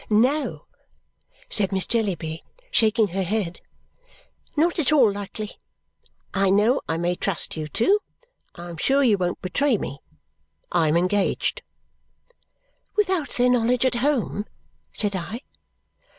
"No!" 0.09 0.65
said 1.47 1.71
Miss 1.71 1.85
Jellyby, 1.85 2.41
shaking 2.71 3.09
her 3.09 3.21
head. 3.21 3.59
"Not 4.57 4.79
at 4.79 4.91
all 4.91 5.11
likely! 5.11 5.59
I 6.33 6.49
know 6.49 6.81
I 6.89 6.97
may 6.97 7.13
trust 7.15 7.55
you 7.55 7.67
two. 7.67 7.99
I 8.55 8.69
am 8.71 8.77
sure 8.77 9.03
you 9.03 9.19
won't 9.19 9.43
betray 9.43 9.77
me. 9.77 9.99
I 10.71 10.87
am 10.87 10.97
engaged." 10.97 11.61
"Without 12.97 13.29
their 13.37 13.51
knowledge 13.51 13.85
at 13.85 13.93
home?" 14.01 14.47
said 14.91 15.15
I. 15.15 15.41